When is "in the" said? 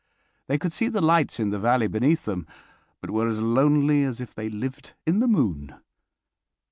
1.39-1.59, 5.05-5.27